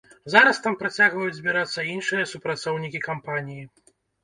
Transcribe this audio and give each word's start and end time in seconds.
Зараз 0.35 0.61
там 0.67 0.77
працягваюць 0.79 1.35
збірацца 1.41 1.85
іншыя 1.93 2.25
супрацоўнікі 2.33 3.05
кампаніі. 3.09 3.71